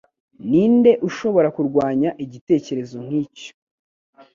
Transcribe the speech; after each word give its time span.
Ninde 0.49 0.91
ushobora 1.07 1.47
kurwanya 1.55 2.09
igitekerezo 2.23 2.95
nkicyo? 3.05 3.51